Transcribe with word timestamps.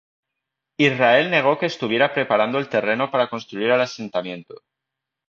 Israel 0.77 1.29
negó 1.29 1.59
que 1.59 1.67
estuviera 1.67 2.11
preparando 2.11 2.57
el 2.57 2.69
terreno 2.69 3.11
para 3.11 3.29
construir 3.29 3.69
el 3.69 3.81
asentamiento. 3.81 4.63